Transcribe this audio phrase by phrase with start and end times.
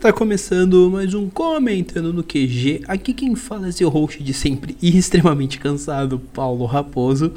[0.00, 2.84] Está começando mais um Comentando no QG.
[2.88, 7.34] Aqui quem fala é seu host de sempre e extremamente cansado, Paulo Raposo.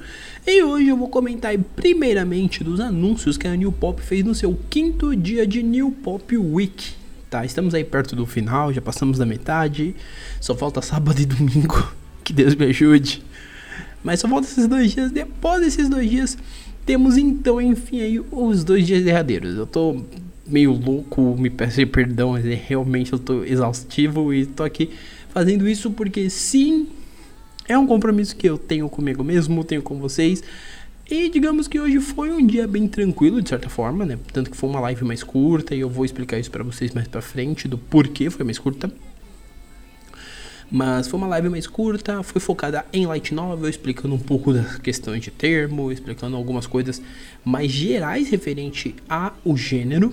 [0.48, 4.58] E hoje eu vou comentar primeiramente dos anúncios que a New Pop fez no seu
[4.70, 6.94] quinto dia de New Pop Week.
[7.30, 9.94] Tá, estamos aí perto do final, já passamos da metade.
[10.40, 11.92] Só falta sábado e domingo.
[12.24, 13.22] Que Deus me ajude.
[14.02, 15.12] Mas só falta esses dois dias.
[15.12, 16.38] Depois desses dois dias,
[16.86, 19.58] temos então, enfim, aí os dois dias derradeiros.
[19.58, 20.02] Eu tô
[20.46, 24.92] meio louco, me peço perdão, mas é, realmente eu tô exaustivo e tô aqui
[25.30, 26.88] fazendo isso porque sim,
[27.68, 30.44] é um compromisso que eu tenho comigo mesmo, tenho com vocês.
[31.10, 34.18] E digamos que hoje foi um dia bem tranquilo, de certa forma, né?
[34.32, 37.08] Tanto que foi uma live mais curta e eu vou explicar isso para vocês mais
[37.08, 38.92] pra frente do porquê foi mais curta.
[40.72, 44.78] Mas foi uma live mais curta, foi focada em light novel, explicando um pouco das
[44.78, 47.02] questões de termo, explicando algumas coisas
[47.46, 50.12] mais gerais referente ao gênero,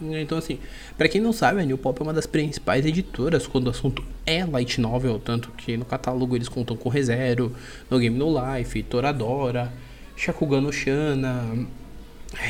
[0.00, 0.58] então, assim,
[0.96, 4.04] para quem não sabe, a New Pop é uma das principais editoras quando o assunto
[4.24, 7.54] é light novel, tanto que no catálogo eles contam com ReZero,
[7.90, 9.72] No Game No Life, Toradora,
[10.16, 11.66] Shakugan no Shana,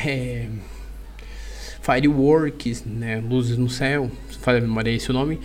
[0.05, 0.47] é,
[1.81, 5.39] Fireworks, né, Luzes no Céu, falha a memória é esse o nome,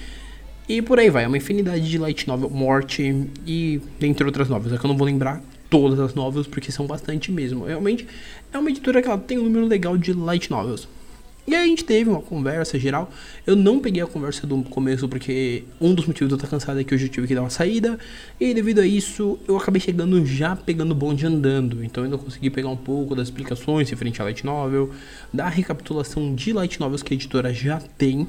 [0.68, 4.72] e por aí vai, é uma infinidade de light novel, Morte e entre outras novels,
[4.72, 7.64] é que eu não vou lembrar todas as novels porque são bastante mesmo.
[7.64, 8.06] Realmente
[8.52, 10.88] é uma editora que ela tem um número legal de light novels.
[11.46, 13.10] E aí a gente teve uma conversa geral.
[13.46, 16.80] Eu não peguei a conversa do começo porque um dos motivos de eu estar cansado
[16.80, 17.98] é que hoje eu tive que dar uma saída.
[18.40, 21.84] E devido a isso, eu acabei chegando já pegando o bonde andando.
[21.84, 24.90] Então eu não consegui pegar um pouco das explicações referente a Light Novel,
[25.32, 28.26] da recapitulação de Light Novels que a editora já tem.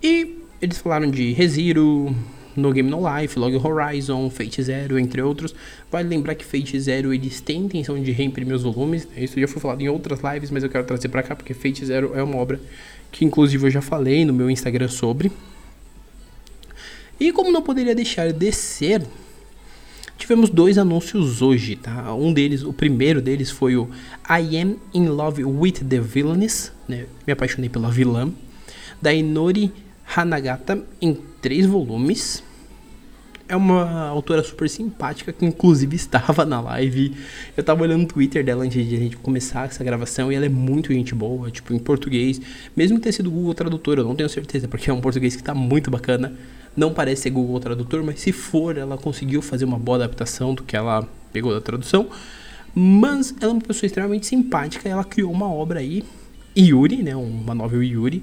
[0.00, 2.14] E eles falaram de ReZero,
[2.58, 5.54] no Game No Life, Log Horizon, Fate Zero, entre outros.
[5.90, 9.24] Vale lembrar que Fate Zero eles têm intenção de reimprimir os volumes, né?
[9.24, 11.84] isso já foi falado em outras lives, mas eu quero trazer para cá porque Fate
[11.84, 12.60] Zero é uma obra
[13.10, 15.32] que inclusive eu já falei no meu Instagram sobre.
[17.18, 19.02] E como não poderia deixar de ser,
[20.16, 22.14] tivemos dois anúncios hoje, tá?
[22.14, 23.88] Um deles, o primeiro deles foi o
[24.28, 27.06] I Am in Love with the Villainess, né?
[27.26, 28.30] Me apaixonei pela vilã,
[29.00, 29.72] da Inori
[30.16, 32.42] Hanagata em três volumes
[33.48, 37.16] é uma autora super simpática que inclusive estava na live.
[37.56, 40.46] Eu tava olhando o Twitter dela antes de a gente começar essa gravação e ela
[40.46, 42.40] é muito gente boa, tipo em português,
[42.76, 45.54] mesmo tenha sido Google Tradutor, eu não tenho certeza, porque é um português que tá
[45.54, 46.32] muito bacana.
[46.76, 50.62] Não parece ser Google Tradutor, mas se for, ela conseguiu fazer uma boa adaptação do
[50.62, 52.08] que ela pegou da tradução.
[52.74, 56.04] Mas ela é uma pessoa extremamente simpática, ela criou uma obra aí,
[56.56, 58.22] Yuri, né, uma novel Yuri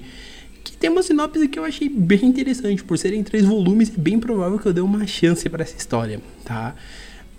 [0.72, 2.82] tem uma sinopse que eu achei bem interessante.
[2.82, 6.20] Por serem três volumes, é bem provável que eu dê uma chance para essa história,
[6.44, 6.74] tá?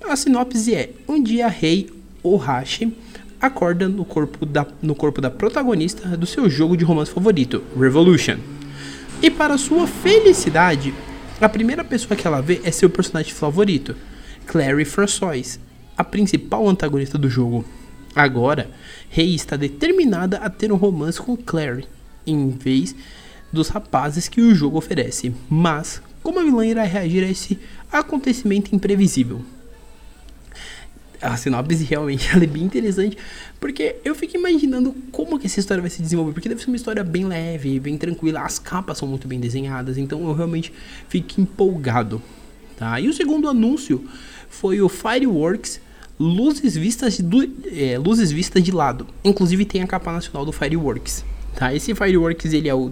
[0.08, 1.90] A sinopse é: um dia Rei
[2.24, 2.94] Ohashi
[3.40, 8.38] acorda no corpo, da, no corpo da protagonista do seu jogo de romance favorito, Revolution.
[9.22, 10.94] E para sua felicidade,
[11.40, 13.96] a primeira pessoa que ela vê é seu personagem favorito,
[14.46, 15.60] Clary François,
[15.98, 17.66] a principal antagonista do jogo.
[18.16, 18.70] Agora,
[19.10, 21.86] Rei está determinada a ter um romance com Clary,
[22.28, 22.96] em vez
[23.52, 27.58] dos rapazes que o jogo oferece, mas como a vilã irá reagir a esse
[27.92, 29.42] acontecimento imprevisível?
[31.22, 33.18] A sinopse realmente é bem interessante,
[33.60, 36.76] porque eu fico imaginando como que essa história vai se desenvolver, porque deve ser uma
[36.76, 40.72] história bem leve, bem tranquila, as capas são muito bem desenhadas, então eu realmente
[41.10, 42.22] fico empolgado.
[42.76, 43.00] Tá?
[43.00, 44.08] E o segundo anúncio
[44.50, 45.80] foi o Fireworks
[46.20, 49.08] Luzes Vistas, do, é, luzes vistas de lado.
[49.24, 51.24] Inclusive tem a capa nacional do Fireworks.
[51.58, 51.74] Tá?
[51.74, 52.92] Esse Fireworks ele é o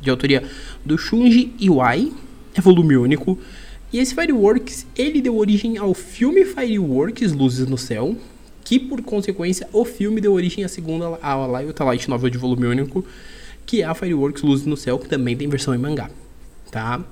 [0.00, 0.42] de autoria
[0.82, 2.10] do Shunji Iwai,
[2.54, 3.38] é volume único.
[3.92, 8.16] E esse Fireworks, ele deu origem ao filme Fireworks Luzes no Céu,
[8.64, 12.66] que por consequência o filme deu origem à segunda a Light Light Novel de volume
[12.66, 13.04] único,
[13.66, 16.10] que é a Fireworks Luzes no Céu, que também tem versão em mangá,
[16.70, 17.04] tá?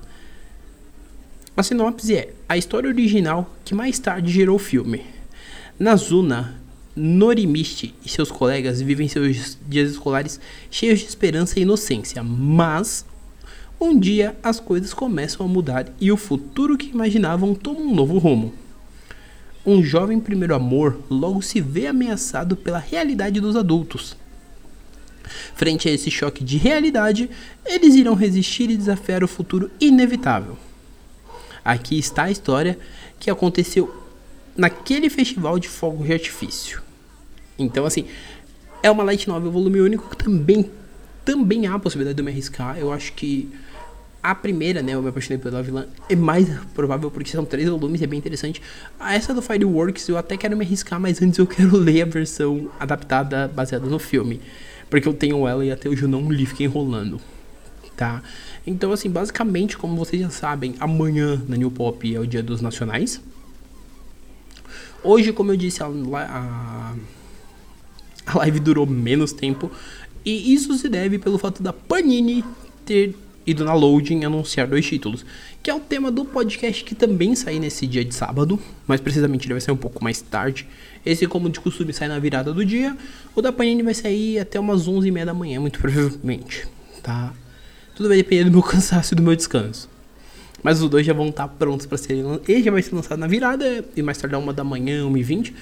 [1.55, 5.03] A sinopse é a história original que mais tarde gerou o filme.
[5.77, 6.59] Nazuna
[6.95, 10.39] Norimichi e seus colegas vivem seus dias escolares
[10.71, 13.05] cheios de esperança e inocência, mas
[13.79, 18.17] um dia as coisas começam a mudar e o futuro que imaginavam toma um novo
[18.17, 18.53] rumo.
[19.65, 24.15] Um jovem primeiro amor logo se vê ameaçado pela realidade dos adultos.
[25.55, 27.29] Frente a esse choque de realidade,
[27.65, 30.57] eles irão resistir e desafiar o futuro inevitável.
[31.63, 32.77] Aqui está a história
[33.19, 34.03] que aconteceu
[34.55, 36.84] naquele festival de fogo de artifício.
[37.57, 38.05] Então, assim,
[38.83, 40.69] é uma light novel volume único que também,
[41.23, 42.77] também há a possibilidade de eu me arriscar.
[42.77, 43.49] Eu acho que
[44.21, 48.01] a primeira, né, eu me apaixonei pela vilã, é mais provável porque são três volumes,
[48.01, 48.61] é bem interessante.
[48.99, 52.71] Essa do Fireworks eu até quero me arriscar, mas antes eu quero ler a versão
[52.79, 54.41] adaptada baseada no filme.
[54.89, 57.21] Porque eu tenho ela e até hoje eu não li, fiquei enrolando.
[57.95, 58.23] tá?
[58.65, 62.61] Então, assim, basicamente, como vocês já sabem, amanhã na New Pop é o dia dos
[62.61, 63.21] nacionais.
[65.03, 66.95] Hoje, como eu disse, a, a,
[68.33, 69.71] a live durou menos tempo.
[70.25, 72.43] E isso se deve pelo fato da Panini
[72.83, 75.23] ter ido na loading anunciar dois títulos,
[75.61, 79.45] que é o tema do podcast que também sai nesse dia de sábado, mas precisamente
[79.45, 80.67] ele vai sair um pouco mais tarde.
[81.05, 82.97] Esse, como de costume, sai na virada do dia.
[83.35, 86.67] O da Panini vai sair até umas 11h30 da manhã, muito provavelmente,
[87.03, 87.31] tá?
[87.93, 89.87] Tudo vai depender do meu cansaço e do meu descanso.
[90.63, 92.23] Mas os dois já vão estar prontos para serem.
[92.47, 95.53] Ele já vai ser lançado na virada e mais tarde, uma da manhã, 1h20.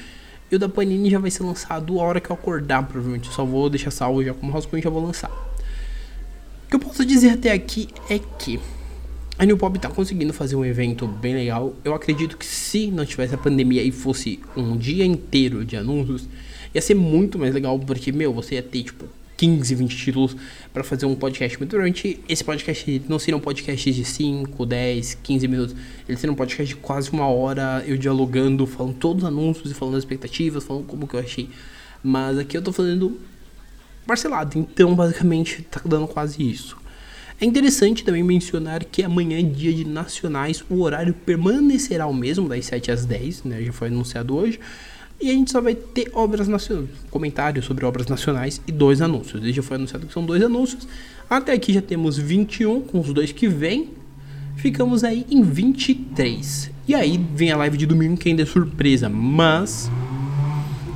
[0.54, 3.28] E o da Panini já vai ser lançado a hora que eu acordar, provavelmente.
[3.28, 5.32] Eu só vou deixar salvo já como rascunho e já vou lançar.
[5.32, 8.60] O que eu posso dizer até aqui é que
[9.40, 11.74] a New Pop tá conseguindo fazer um evento bem legal.
[11.84, 16.30] Eu acredito que se não tivesse a pandemia e fosse um dia inteiro de anúncios,
[16.72, 19.06] ia ser muito mais legal, porque, meu, você ia ter, tipo,
[19.44, 20.38] 15, 20 títulos
[20.72, 21.57] para fazer um podcast.
[21.60, 25.75] Mas durante esse podcast não serão podcasts de 5, 10, 15 minutos.
[26.07, 29.74] Ele será um podcast de quase uma hora, eu dialogando, falando todos os anúncios e
[29.74, 31.50] falando as expectativas, falando como que eu achei.
[32.01, 33.19] Mas aqui eu tô fazendo
[34.07, 36.78] parcelado, então basicamente tá dando quase isso.
[37.42, 42.48] É interessante também mencionar que amanhã é dia de nacionais, o horário permanecerá o mesmo,
[42.48, 43.62] das 7 às 10, né?
[43.62, 44.57] Já foi anunciado hoje.
[45.21, 49.42] E a gente só vai ter obras nacionais, comentários sobre obras nacionais e dois anúncios.
[49.42, 50.88] Desde já foi anunciado que são dois anúncios.
[51.30, 53.92] Até aqui já temos 21, com os dois que vem.
[54.57, 56.71] Ficamos aí em 23.
[56.88, 59.89] E aí vem a live de domingo que ainda é surpresa, mas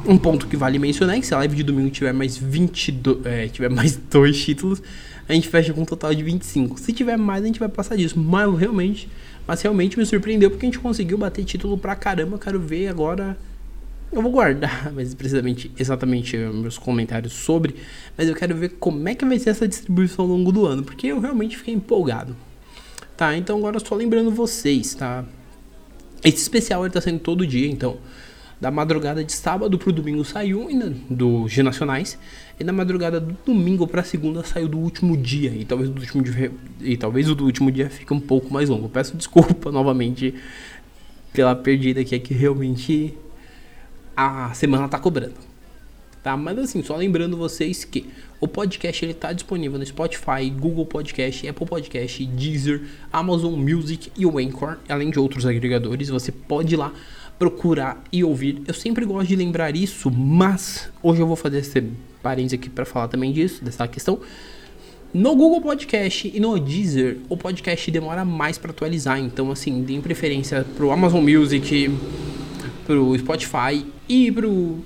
[0.05, 3.25] um ponto que vale mencionar é que se a live de domingo tiver mais 22,
[3.25, 4.81] é, tiver mais dois títulos,
[5.27, 6.79] a gente fecha com um total de 25.
[6.79, 8.17] Se tiver mais, a gente vai passar disso.
[8.17, 9.09] Mas realmente,
[9.45, 12.37] mas realmente me surpreendeu porque a gente conseguiu bater título pra caramba.
[12.37, 13.37] Quero ver agora
[14.11, 17.75] eu vou guardar mas precisamente exatamente meus comentários sobre,
[18.17, 20.83] mas eu quero ver como é que vai ser essa distribuição ao longo do ano,
[20.83, 22.35] porque eu realmente fiquei empolgado.
[23.15, 25.25] Tá, então agora só lembrando vocês, tá?
[26.23, 27.97] Esse especial ele tá sendo todo dia, então
[28.59, 30.67] da madrugada de sábado pro domingo saiu
[31.09, 32.17] do G Nacionais
[32.59, 36.23] e na madrugada do domingo para segunda saiu do último dia e talvez do último
[36.23, 36.51] dia,
[36.81, 38.89] e talvez o do último dia fique um pouco mais longo.
[38.89, 40.33] peço desculpa novamente
[41.31, 43.15] pela perdida aqui é que realmente
[44.17, 45.35] a semana tá cobrando.
[46.23, 46.35] Tá?
[46.35, 48.07] Mas assim, só lembrando vocês que
[48.41, 52.81] o podcast ele tá disponível no Spotify, Google Podcast, Apple Podcast, Deezer,
[53.13, 56.09] Amazon Music e o Anchor, além de outros agregadores.
[56.09, 56.91] Você pode ir lá
[57.37, 58.61] procurar e ouvir.
[58.67, 61.83] Eu sempre gosto de lembrar isso, mas hoje eu vou fazer esse
[62.23, 64.19] parênteses aqui para falar também disso, dessa questão.
[65.13, 70.01] No Google Podcast e no Deezer, o podcast demora mais para atualizar, então assim, deem
[70.01, 71.89] preferência pro Amazon Music,
[72.87, 74.79] pro Spotify e pro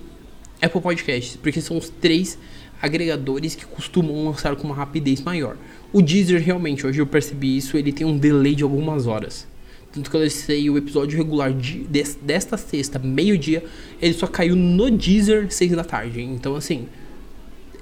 [0.60, 2.36] Apple Podcasts, porque são os três
[2.82, 5.56] agregadores que costumam lançar com uma rapidez maior.
[5.94, 9.48] O Deezer realmente, hoje eu percebi isso, ele tem um delay de algumas horas.
[9.94, 13.64] Tanto que eu lancei o episódio regular de, de, desta sexta, meio-dia,
[14.02, 16.24] ele só caiu no Deezer seis da tarde.
[16.24, 16.88] Então, assim,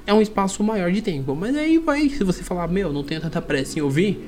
[0.05, 1.33] é um espaço maior de tempo.
[1.33, 4.19] Mas aí vai, se você falar, meu, não tenho tanta pressa em ouvir,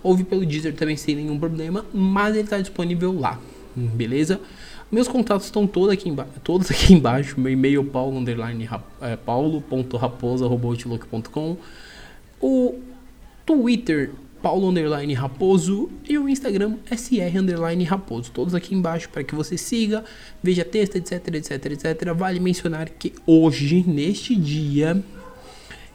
[0.00, 3.40] ouve pelo Deezer também sem nenhum problema, mas ele está disponível lá,
[3.74, 4.40] beleza?
[4.90, 7.38] Meus contatos estão todos aqui, embaixo, todos aqui embaixo.
[7.40, 8.68] Meu e-mail paulo underline
[9.00, 11.56] é, paulo.raposa.outlook.com
[12.40, 12.74] O
[13.46, 14.10] Twitter
[14.42, 18.32] paulo underline raposo e o Instagram sr underline raposo.
[18.32, 20.04] Todos aqui embaixo para que você siga,
[20.42, 22.14] veja texto, etc, etc, etc.
[22.14, 25.02] Vale mencionar que hoje, neste dia,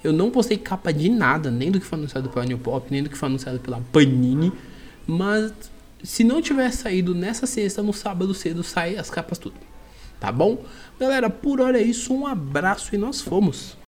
[0.03, 3.03] eu não postei capa de nada, nem do que foi anunciado pela New Pop, nem
[3.03, 4.51] do que foi anunciado pela Panini,
[5.07, 5.51] mas
[6.05, 9.55] se não tiver saído nessa sexta, no sábado cedo sai as capas tudo.
[10.19, 10.63] Tá bom?
[10.99, 12.13] Galera, por hora é isso.
[12.13, 13.77] Um abraço e nós fomos.